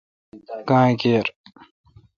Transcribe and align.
گاں 0.67 0.89
کیر۔ 1.01 1.25